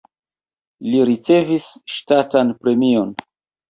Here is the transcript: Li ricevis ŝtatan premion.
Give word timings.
Li 0.93 1.03
ricevis 1.11 1.71
ŝtatan 1.99 2.59
premion. 2.65 3.19